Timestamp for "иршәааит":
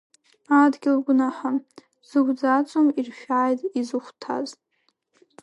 2.99-3.59